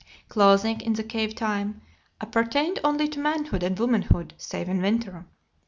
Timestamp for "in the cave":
0.81-1.35